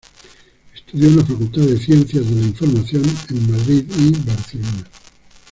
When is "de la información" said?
2.27-3.03